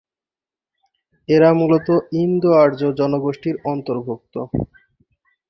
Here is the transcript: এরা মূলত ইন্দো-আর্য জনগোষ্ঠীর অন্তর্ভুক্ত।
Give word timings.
এরা 1.29 1.49
মূলত 1.53 1.87
ইন্দো-আর্য 2.21 2.81
জনগোষ্ঠীর 2.99 3.55
অন্তর্ভুক্ত। 3.65 4.35